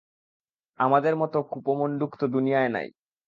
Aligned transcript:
আমাদের 0.79 1.13
মত 1.15 1.33
কূপমণ্ডুক 1.51 2.11
তো 2.17 2.25
দুনিয়ায় 2.27 2.69
নাই। 2.69 2.87